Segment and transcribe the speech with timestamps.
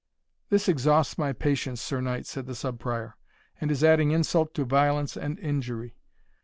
[0.49, 3.17] "This exhausts my patience, Sir Knight," said the Sub Prior,
[3.59, 5.95] "and is adding insult to violence and injury.